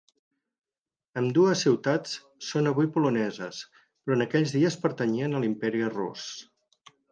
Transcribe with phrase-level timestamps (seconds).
[1.21, 2.15] Ambdues ciutats
[2.47, 6.29] són avui poloneses però en aquells dies pertanyien a l'Imperi rus.